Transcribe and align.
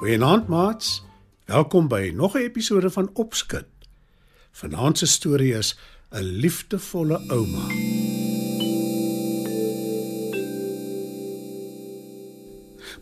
Goeienaand 0.00 0.46
maats. 0.48 1.02
Welkom 1.44 1.88
by 1.88 2.12
nog 2.14 2.34
'n 2.34 2.38
episode 2.38 2.90
van 2.90 3.10
Opskud. 3.12 3.66
Vanaand 4.50 4.98
se 4.98 5.06
storie 5.06 5.54
is 5.54 5.78
'n 6.10 6.22
liefdevolle 6.22 7.20
ouma. 7.28 7.66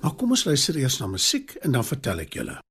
Maar 0.01 0.15
kom 0.17 0.31
ons 0.31 0.45
luister 0.45 0.77
eers 0.77 0.99
na 0.99 1.07
musiek 1.07 1.51
en 1.51 1.73
dan 1.73 1.85
vertel 1.85 2.19
ek 2.19 2.33
julle. 2.33 2.63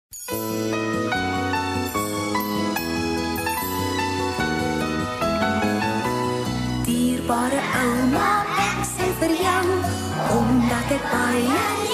Dierbare 6.86 7.62
ouma, 7.84 8.44
ek 8.70 8.86
sê 8.96 9.08
vir 9.20 9.34
jou, 9.46 9.66
omdat 10.40 10.92
ek 10.92 11.04
baie 11.12 11.87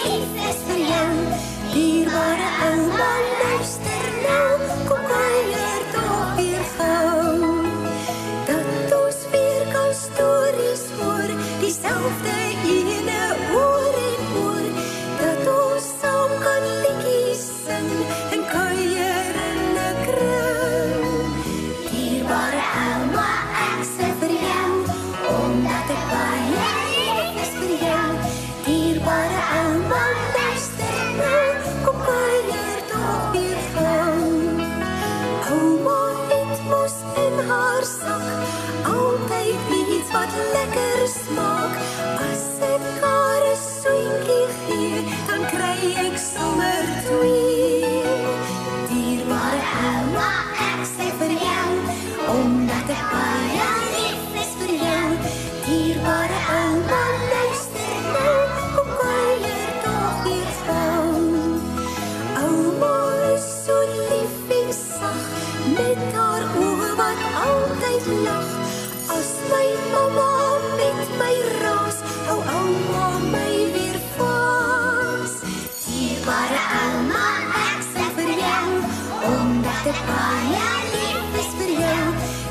omdat 79.64 79.86
ek 79.96 80.00
baie 80.08 80.64
lief 80.92 81.36
is 81.40 81.52
vir 81.56 81.70
jou. 81.80 82.08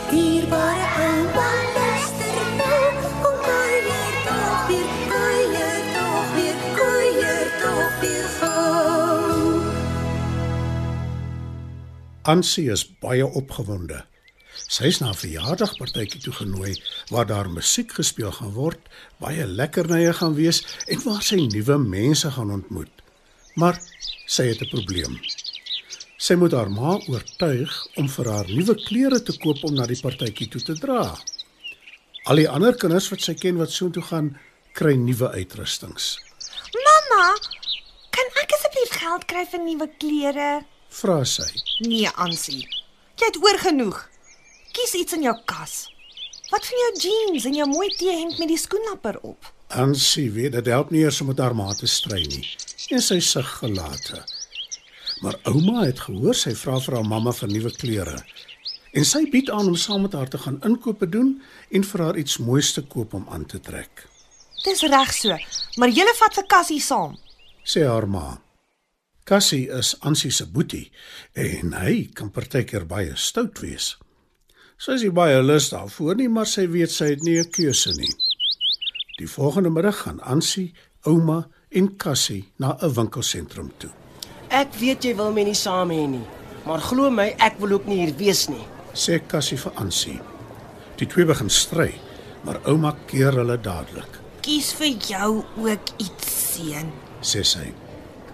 Dierbare 0.09 0.87
ouma, 1.07 1.49
luister 1.75 2.39
nou, 2.57 2.87
kom 3.25 3.37
kuier 3.45 4.15
tog 4.29 4.63
weer, 4.71 4.95
kuier 5.11 5.83
tog 5.97 6.31
weer, 6.39 6.63
kuier 6.79 7.51
tog 7.61 7.99
weer 8.01 8.31
gou. 8.39 9.61
Ansie 12.33 12.71
is 12.73 12.87
baie 13.05 13.29
opgewonde. 13.29 14.01
Sy 14.73 14.89
is 14.89 15.03
na 15.05 15.13
'n 15.13 15.21
verjaarsdagpartytjie 15.21 16.23
toe 16.25 16.33
genooi 16.33 16.81
waar 17.13 17.27
daar 17.27 17.51
musiek 17.51 17.93
gespeel 17.93 18.33
gaan 18.33 18.57
word, 18.57 18.81
baie 19.21 19.45
lekkernye 19.47 20.13
gaan 20.13 20.35
wees 20.35 20.65
en 20.89 21.05
waar 21.05 21.23
sy 21.23 21.37
nuwe 21.37 21.77
mense 21.79 22.31
gaan 22.31 22.51
ontmoet. 22.51 22.95
Maar 23.55 23.77
sy 24.27 24.49
het 24.49 24.63
'n 24.63 24.73
probleem. 24.73 25.21
Sy 26.23 26.37
moet 26.39 26.55
haar 26.55 26.69
ma 26.71 26.93
oortuig 27.11 27.73
om 27.99 28.07
vir 28.15 28.29
haar 28.31 28.51
nuwe 28.55 28.77
klere 28.79 29.19
te 29.27 29.35
koop 29.43 29.65
om 29.67 29.73
na 29.75 29.89
die 29.91 29.99
partytjie 29.99 30.47
toe 30.53 30.61
te 30.63 30.77
dra. 30.79 31.01
Al 32.31 32.39
die 32.39 32.47
ander 32.47 32.77
kinders 32.79 33.09
wat 33.11 33.25
sy 33.25 33.33
ken 33.35 33.59
wat 33.59 33.73
soontoe 33.75 34.05
gaan, 34.07 34.29
kry 34.79 34.93
nuwe 34.95 35.33
uitrustings. 35.35 36.13
Mamma, 36.77 37.25
kan 38.15 38.31
ek 38.39 38.55
asseblief 38.55 38.93
geld 39.01 39.27
kry 39.33 39.43
vir 39.51 39.65
nuwe 39.65 39.89
klere? 40.05 40.51
Vra 40.95 41.17
sy. 41.27 41.49
Nee, 41.89 42.13
Ansie. 42.15 42.63
Jy 43.19 43.27
het 43.27 43.41
oorgenoeg. 43.43 43.99
Kies 44.77 44.95
iets 45.01 45.17
in 45.19 45.27
jou 45.27 45.35
kas. 45.51 45.89
Wat 46.53 46.69
van 46.69 46.85
jou 46.85 46.93
jeans 47.03 47.49
en 47.51 47.59
jou 47.59 47.67
mooi 47.67 47.89
T-hemp 47.97 48.39
met 48.39 48.53
die 48.53 48.61
skoenlapper 48.61 49.19
op? 49.27 49.51
Ansie 49.75 50.29
weet 50.31 50.55
dit 50.55 50.71
help 50.71 50.95
nie 50.95 51.03
eers 51.03 51.19
om 51.25 51.33
met 51.33 51.43
haar 51.43 51.57
ma 51.59 51.67
te 51.75 51.91
stry 51.91 52.23
nie. 52.31 52.45
En 52.95 53.03
sy 53.03 53.19
sug 53.25 53.51
gelate. 53.59 54.23
Maar 55.23 55.39
ouma 55.47 55.85
het 55.87 56.01
gehoor 56.03 56.35
sy 56.35 56.55
vra 56.59 56.81
vir 56.83 56.99
haar 56.99 57.07
mamma 57.07 57.33
vir 57.33 57.51
nuwe 57.53 57.71
klere. 57.79 58.17
En 58.93 59.07
sy 59.07 59.23
bied 59.31 59.51
aan 59.51 59.71
om 59.71 59.77
saam 59.79 60.03
met 60.03 60.17
haar 60.19 60.29
te 60.29 60.39
gaan 60.39 60.59
inkope 60.67 61.07
doen 61.09 61.37
en 61.71 61.85
vir 61.85 62.03
haar 62.05 62.19
iets 62.19 62.41
moois 62.43 62.73
te 62.75 62.83
koop 62.83 63.15
om 63.15 63.29
aan 63.31 63.47
te 63.47 63.61
trek. 63.61 64.07
Dis 64.65 64.83
reg 64.83 65.13
so, 65.15 65.37
maar 65.79 65.91
jy 65.91 66.07
vat 66.19 66.35
vir 66.39 66.49
Cassie 66.51 66.81
saam. 66.83 67.15
Sê 67.65 67.87
haar 67.87 68.07
ma. 68.11 68.43
Cassie 69.25 69.69
is 69.71 69.95
Ansie 70.03 70.33
se 70.35 70.47
boetie 70.51 70.91
en 71.39 71.75
hy 71.79 72.09
kan 72.15 72.31
partykeer 72.35 72.87
baie 72.91 73.15
stout 73.15 73.63
wees. 73.63 73.95
Sy 74.83 74.99
is 74.99 75.07
nie 75.07 75.15
baie 75.15 75.39
lus 75.43 75.71
daarvoor 75.71 76.19
nie, 76.19 76.29
maar 76.29 76.51
sy 76.51 76.67
weet 76.67 76.91
sy 76.91 77.13
het 77.15 77.23
nie 77.23 77.39
'n 77.39 77.51
keuse 77.51 77.95
nie. 77.95 78.11
Die 79.19 79.31
volgende 79.31 79.71
middag 79.71 80.03
gaan 80.03 80.21
Ansie, 80.21 80.75
ouma 81.07 81.49
en 81.71 81.97
Cassie 81.97 82.51
na 82.59 82.77
'n 82.83 82.95
winkelsentrum 82.95 83.71
toe. 83.79 84.02
Ek 84.53 84.75
weet 84.81 85.05
jy 85.07 85.15
wil 85.17 85.33
my 85.33 85.45
nie 85.49 85.57
saam 85.57 85.91
hê 85.95 86.03
nie, 86.07 86.25
maar 86.67 86.83
glo 86.85 87.11
my, 87.11 87.31
ek 87.41 87.57
wil 87.63 87.73
ook 87.79 87.87
nie 87.89 88.03
hier 88.05 88.15
wees 88.19 88.49
nie. 88.53 88.65
sê 88.95 89.19
Cassie 89.29 89.57
vir 89.57 89.73
Ansie. 89.81 90.19
Die 91.01 91.07
twee 91.09 91.25
begin 91.25 91.49
stry, 91.51 91.95
maar 92.45 92.59
ouma 92.69 92.93
keer 93.09 93.33
hulle 93.33 93.57
dadelik, 93.57 94.19
Kies 94.43 94.73
vir 94.75 94.97
jou 95.07 95.45
ook 95.63 95.93
iets, 96.03 96.27
seun. 96.57 96.91
sê 97.23 97.45
sy. 97.47 97.73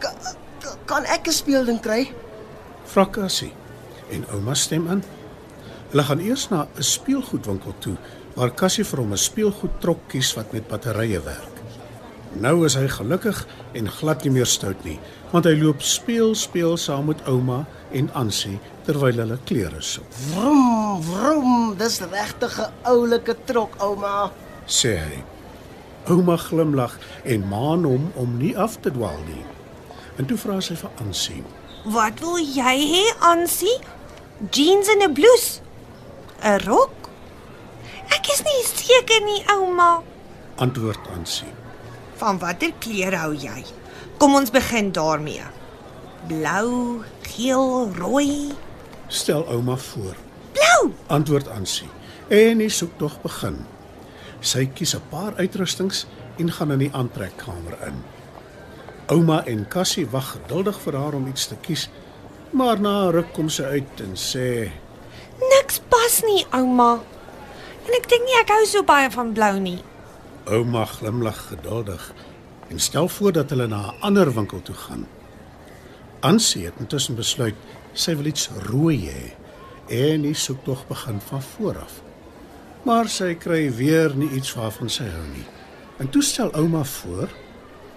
Ka, 0.00 0.10
ka, 0.62 0.72
kan 0.86 1.04
ek 1.06 1.28
'n 1.28 1.32
speelding 1.32 1.80
kry? 1.80 2.08
Vra 2.86 3.04
Cassie 3.06 3.52
en 4.10 4.24
ouma 4.32 4.54
stem 4.54 4.88
in. 4.90 5.02
Hulle 5.90 6.02
gaan 6.02 6.20
eers 6.20 6.48
na 6.50 6.66
'n 6.76 6.82
speelgoedwinkel 6.82 7.74
toe 7.80 7.96
waar 8.34 8.50
Cassie 8.54 8.84
vir 8.84 8.98
hom 9.00 9.12
'n 9.12 9.16
speelgoedtrok 9.18 10.08
kies 10.08 10.34
wat 10.34 10.52
met 10.52 10.66
batterye 10.68 11.20
werk. 11.20 11.57
Nou 12.36 12.64
is 12.66 12.74
hy 12.76 12.88
gelukkig 12.88 13.46
en 13.74 13.88
glad 13.90 14.22
nie 14.24 14.30
meer 14.30 14.46
stout 14.46 14.84
nie, 14.84 14.98
want 15.32 15.44
hy 15.44 15.54
loop 15.56 15.82
speel 15.82 16.34
speel 16.34 16.76
saam 16.76 17.06
met 17.06 17.22
ouma 17.26 17.64
en 17.92 18.10
Ansie 18.14 18.58
terwyl 18.84 19.16
hulle 19.16 19.38
klere 19.44 19.80
soek, 19.80 20.06
Vroom, 20.32 21.02
vroom, 21.02 21.76
dis 21.78 22.00
regtig 22.00 22.58
'n 22.60 22.72
oulike 22.84 23.34
trok, 23.46 23.76
ouma. 23.80 24.30
sê 24.66 24.96
hy. 24.98 25.24
Ouma 26.08 26.36
glimlag 26.36 26.98
en 27.24 27.48
maan 27.48 27.84
hom 27.84 28.12
om 28.14 28.36
nie 28.38 28.56
af 28.56 28.76
te 28.80 28.90
dwaal 28.90 29.18
nie. 29.26 29.44
En 30.18 30.26
toe 30.26 30.36
vra 30.36 30.60
sy 30.60 30.74
vir 30.74 30.90
Ansie. 31.00 31.42
Wat 31.84 32.20
wil 32.20 32.38
jy 32.38 32.76
hê, 32.92 33.04
Ansie? 33.20 33.78
Jeans 34.50 34.88
en 34.88 35.02
'n 35.02 35.14
blouse? 35.14 35.60
'n 36.42 36.58
Rok? 36.66 36.90
Ek 38.10 38.26
is 38.32 38.42
nie 38.42 38.62
seker 38.64 39.20
nie, 39.24 39.44
ouma. 39.48 40.02
Antwoord 40.56 41.00
Ansie. 41.16 41.52
Van 42.18 42.38
watter 42.42 42.72
klere 42.82 43.16
hou 43.22 43.34
jy? 43.38 43.62
Kom 44.18 44.34
ons 44.34 44.50
begin 44.50 44.90
daarmee. 44.92 45.44
Blou, 46.26 47.02
geel, 47.22 47.92
rooi. 47.94 48.50
Stel 49.08 49.46
ouma 49.46 49.76
voor. 49.76 50.16
Blou. 50.52 50.92
Antwoord 51.06 51.48
Ansie. 51.54 51.88
En 52.28 52.58
die 52.58 52.72
soektog 52.72 53.20
begin. 53.22 53.62
Sy 54.40 54.66
kies 54.66 54.94
'n 54.94 55.02
paar 55.10 55.34
uitrustings 55.38 56.06
en 56.38 56.52
gaan 56.52 56.72
in 56.72 56.78
die 56.78 56.92
aantrekkamer 56.92 57.78
in. 57.86 58.02
Ouma 59.06 59.44
en 59.46 59.68
Cassie 59.68 60.06
wag 60.06 60.32
geduldig 60.32 60.80
vir 60.80 60.96
haar 60.96 61.14
om 61.14 61.26
iets 61.26 61.46
te 61.46 61.56
kies, 61.56 61.88
maar 62.50 62.80
na 62.80 63.06
'n 63.06 63.12
ruk 63.12 63.32
kom 63.32 63.48
sy 63.48 63.62
uit 63.62 64.00
en 64.00 64.14
sê: 64.14 64.70
Niks 65.40 65.80
pas 65.88 66.22
nie, 66.22 66.46
ouma. 66.50 67.00
En 67.86 67.94
ek 67.94 68.08
dink 68.08 68.24
nie 68.24 68.40
ek 68.40 68.48
hou 68.48 68.66
so 68.66 68.82
baie 68.82 69.10
van 69.10 69.32
blou 69.32 69.58
nie. 69.58 69.82
Ouma 70.48 70.84
glimlag 70.84 71.46
geduldig 71.48 72.12
en 72.68 72.80
stel 72.80 73.08
voor 73.08 73.32
dat 73.32 73.50
hulle 73.50 73.66
na 73.66 73.80
'n 73.86 74.00
ander 74.00 74.34
winkel 74.34 74.62
toe 74.62 74.74
gaan. 74.74 75.06
Ansie 76.20 76.64
het 76.64 76.74
intussen 76.78 77.14
besluit 77.14 77.54
sy 77.92 78.16
wil 78.16 78.24
iets 78.24 78.48
rooi 78.70 79.10
hê 79.10 79.34
en 79.88 80.22
die 80.22 80.34
soektog 80.34 80.86
begin 80.86 81.20
van 81.20 81.42
voor 81.42 81.78
af. 81.78 82.02
Maar 82.82 83.08
sy 83.08 83.34
kry 83.34 83.74
weer 83.74 84.16
nie 84.16 84.30
iets 84.30 84.54
waarvan 84.54 84.90
sy 84.90 85.04
hou 85.04 85.26
nie. 85.34 85.46
En 85.96 86.10
toe 86.10 86.22
stel 86.22 86.52
ouma 86.54 86.84
voor 86.84 87.28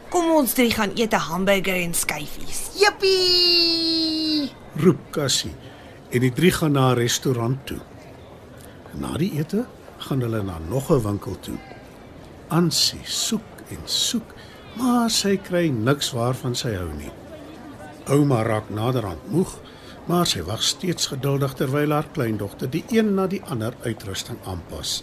Kom 0.09 0.31
ons 0.35 0.53
drie 0.53 0.71
gaan 0.71 0.91
eet 0.95 1.13
'n 1.13 1.27
hamburger 1.29 1.75
en 1.75 1.93
skyfies. 1.93 2.69
Jippie! 2.75 4.51
roep 4.75 4.99
Cassie 5.11 5.53
en 6.09 6.19
die 6.19 6.33
drie 6.33 6.51
gaan 6.51 6.71
na 6.71 6.91
'n 6.91 6.97
restaurant 6.97 7.65
toe. 7.65 7.79
Na 8.93 9.17
die 9.17 9.31
ete 9.37 9.65
gaan 9.97 10.21
hulle 10.21 10.43
na 10.43 10.57
nog 10.69 10.91
'n 10.91 11.01
winkel 11.01 11.39
toe. 11.39 11.57
Ansie 12.51 12.99
soek 13.07 13.61
en 13.71 13.83
soek, 13.87 14.33
maar 14.75 15.07
sy 15.13 15.37
kry 15.39 15.69
niks 15.71 16.09
waarvan 16.11 16.55
sy 16.57 16.73
hou 16.75 16.89
nie. 16.97 17.11
Ouma 18.11 18.41
raak 18.43 18.67
naderhand 18.75 19.23
moeg, 19.31 19.53
maar 20.09 20.27
sy 20.27 20.41
wag 20.43 20.63
steeds 20.65 21.07
geduldig 21.13 21.53
terwyl 21.55 21.93
haar 21.95 22.09
kleindogter 22.11 22.67
die 22.73 22.83
een 22.91 23.13
na 23.15 23.29
die 23.31 23.39
ander 23.47 23.77
uitrusting 23.85 24.39
aanpas. 24.43 24.99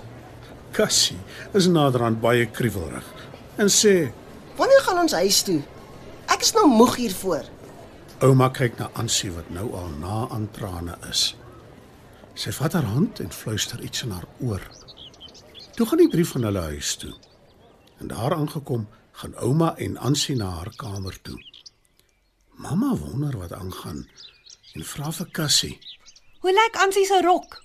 Cassie 0.77 1.17
is 1.56 1.71
naderhand 1.73 2.21
baie 2.21 2.45
kriewelrig 2.53 3.06
en 3.56 3.73
sê: 3.73 4.11
Wanneer 4.59 4.85
gaan 4.85 5.00
ons 5.06 5.17
huis 5.17 5.39
toe? 5.49 5.62
Ek 6.29 6.45
is 6.45 6.53
nou 6.53 6.67
moeg 6.69 6.99
hiervoor. 7.00 7.49
Ouma 8.29 8.50
kyk 8.53 8.77
na 8.77 8.91
Ansie 9.00 9.31
wat 9.33 9.49
nou 9.55 9.71
al 9.79 9.89
na 10.03 10.27
aan 10.35 10.50
trane 10.53 10.99
is. 11.09 11.31
Sy 12.37 12.53
vat 12.59 12.77
haar 12.77 12.91
hand 12.93 13.23
en 13.25 13.33
fluister 13.33 13.81
iets 13.81 14.05
in 14.05 14.12
haar 14.12 14.29
oor. 14.45 14.61
Toe 15.79 15.87
gaan 15.89 16.05
die 16.05 16.11
drie 16.12 16.27
van 16.29 16.45
hulle 16.50 16.67
huis 16.75 16.93
toe. 17.00 17.15
En 17.99 18.06
daar 18.06 18.35
aangekom, 18.35 18.89
gaan 19.12 19.35
ouma 19.37 19.77
en 19.77 19.97
Ansie 19.97 20.37
na 20.37 20.50
haar 20.50 20.73
kamer 20.77 21.21
toe. 21.23 21.39
Mamma 22.50 22.97
wonder 22.97 23.39
wat 23.39 23.53
aangaan 23.53 24.09
en 24.75 24.85
vra 24.85 25.12
vir 25.12 25.31
Cassie. 25.31 25.79
Hoe 26.39 26.53
lyk 26.53 26.77
Ansie 26.83 27.06
se 27.06 27.21
rok? 27.23 27.62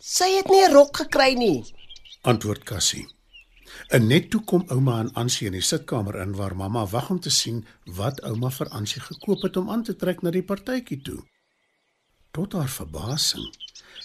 Sy 0.00 0.28
het 0.36 0.48
nie 0.48 0.64
'n 0.64 0.72
rok 0.72 0.96
gekry 0.96 1.34
nie. 1.34 1.64
Antwoord 2.22 2.62
Cassie. 2.64 3.08
En 3.88 4.06
net 4.06 4.30
toe 4.30 4.40
kom 4.44 4.64
ouma 4.66 5.00
en 5.00 5.12
Ansie 5.12 5.46
in 5.46 5.52
die 5.52 5.64
sitkamer 5.64 6.20
in 6.20 6.34
waar 6.36 6.56
mamma 6.56 6.86
wag 6.86 7.10
om 7.10 7.20
te 7.20 7.30
sien 7.30 7.66
wat 7.84 8.20
ouma 8.20 8.50
vir 8.50 8.68
Ansie 8.68 9.00
gekoop 9.00 9.42
het 9.42 9.56
om 9.56 9.70
aan 9.70 9.82
te 9.82 9.96
trek 9.96 10.22
na 10.22 10.30
die 10.30 10.42
partytjie 10.42 11.00
toe. 11.02 11.22
Tot 12.30 12.52
haar 12.52 12.68
verbasing 12.68 13.54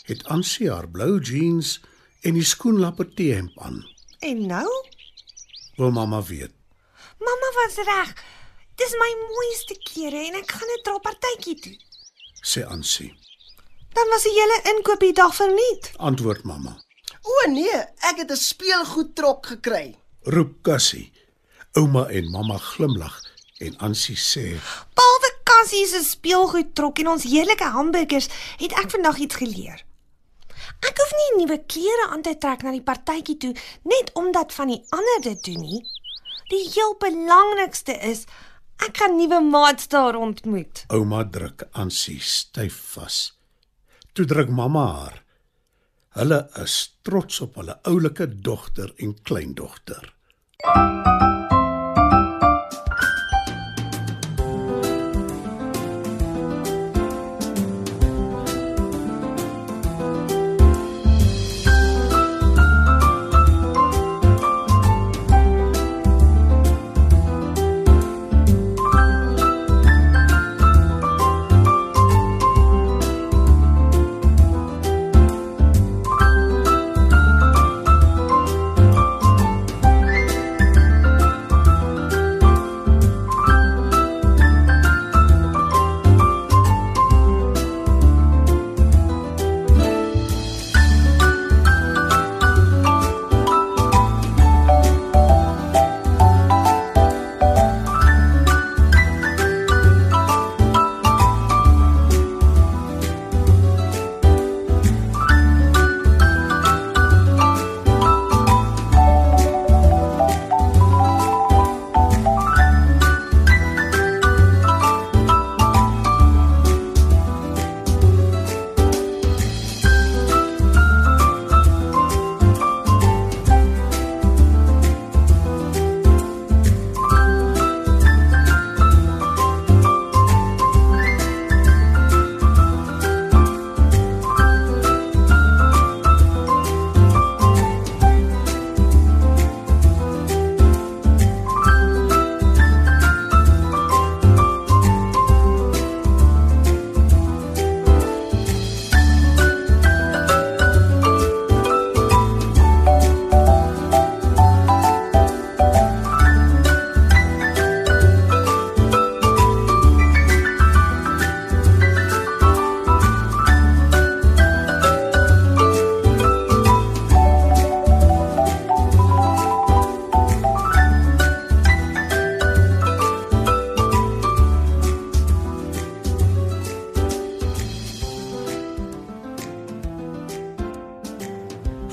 het 0.04 0.24
Ansie 0.24 0.72
haar 0.72 0.90
blou 0.90 1.20
jeans 1.20 1.80
en 2.22 2.34
die 2.34 2.44
skoenlapper 2.44 3.14
T-hemp 3.14 3.60
aan. 3.60 3.84
En 4.20 4.46
nou? 4.48 4.68
Wil 5.78 5.92
mamma 5.92 6.24
weet. 6.24 6.52
Mamma 7.20 7.50
was 7.58 7.76
reg. 7.86 8.14
Dis 8.76 8.94
my 8.98 9.12
mooiste 9.30 9.78
klere 9.86 10.24
en 10.26 10.38
ek 10.40 10.52
gaan 10.52 10.72
dit 10.74 10.84
dra 10.86 10.98
partytjie 11.06 11.56
toe. 11.62 11.76
sê 12.42 12.64
Ansie. 12.66 13.12
Dan 13.94 14.10
was 14.14 14.26
die 14.26 14.34
hele 14.34 14.58
inkoop 14.72 15.00
die 15.02 15.14
dag 15.14 15.36
verniet. 15.36 15.92
Antwoord 15.98 16.44
mamma. 16.50 16.74
O 17.22 17.50
nee, 17.52 17.80
ek 18.10 18.24
het 18.24 18.32
'n 18.32 18.42
speelgoedtrok 18.42 19.46
gekry. 19.46 19.96
Roep 20.24 20.62
Cassie. 20.62 21.12
Ouma 21.74 22.08
en 22.10 22.32
mamma 22.32 22.58
glimlag 22.58 23.22
en 23.60 23.78
Ansie 23.78 24.18
sê: 24.18 24.58
Behalwe 24.94 25.32
Cassie 25.44 25.88
se 25.88 26.04
speelgoed 26.04 26.76
trok 26.76 27.00
en 27.00 27.08
ons 27.08 27.24
heerlike 27.24 27.64
hamburgers, 27.64 28.28
het 28.58 28.72
ek 28.72 28.90
vandag 28.92 29.18
iets 29.18 29.36
geleer. 29.36 29.86
Ek 30.84 31.00
hoef 31.02 31.14
nie 31.20 31.30
nuwe 31.42 31.60
klere 31.70 32.10
aan 32.12 32.24
te 32.26 32.36
trek 32.38 32.64
na 32.66 32.74
die 32.76 32.84
partytjie 32.86 33.38
toe 33.44 33.54
net 33.88 34.12
omdat 34.20 34.54
van 34.56 34.74
die 34.74 34.82
ander 34.96 35.24
dit 35.30 35.44
doen 35.50 35.64
nie. 35.64 35.82
Die 36.52 36.64
heel 36.72 36.96
belangrikste 37.02 37.98
is 38.08 38.26
ek 38.84 39.02
gaan 39.02 39.18
nuwe 39.20 39.42
maats 39.44 39.90
daar 39.92 40.16
ontmoet. 40.16 40.86
Ouma 40.94 41.24
druk 41.24 41.68
Ansie 41.72 42.20
styf 42.22 42.78
vas. 42.96 43.22
Toe 44.14 44.26
druk 44.26 44.50
mamma 44.50 44.86
haar. 45.00 45.24
Hulle 46.18 46.40
is 46.64 46.78
trots 47.06 47.42
op 47.46 47.60
hulle 47.62 47.78
oulike 47.92 48.30
dogter 48.42 48.94
en 48.98 49.14
kleindogter. 49.22 50.14